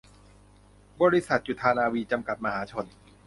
[1.01, 2.85] บริษัท จุฑานาวี จำกัด มหาชน